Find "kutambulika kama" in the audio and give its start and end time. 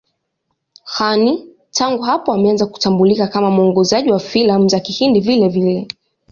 2.65-3.51